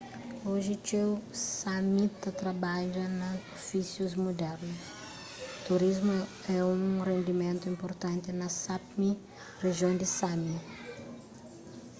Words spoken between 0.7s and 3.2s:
txeu sámi ta trabadja